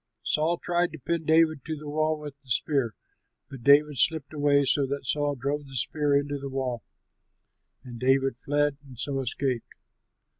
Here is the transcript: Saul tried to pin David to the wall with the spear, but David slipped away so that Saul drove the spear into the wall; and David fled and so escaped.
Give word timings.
Saul 0.23 0.57
tried 0.57 0.91
to 0.93 0.97
pin 0.97 1.25
David 1.25 1.63
to 1.65 1.77
the 1.77 1.87
wall 1.87 2.17
with 2.19 2.33
the 2.41 2.49
spear, 2.49 2.95
but 3.51 3.61
David 3.61 3.99
slipped 3.99 4.33
away 4.33 4.65
so 4.65 4.87
that 4.87 5.05
Saul 5.05 5.35
drove 5.35 5.67
the 5.67 5.75
spear 5.75 6.17
into 6.17 6.39
the 6.39 6.49
wall; 6.49 6.81
and 7.83 7.99
David 7.99 8.35
fled 8.39 8.77
and 8.83 8.97
so 8.97 9.19
escaped. 9.19 9.75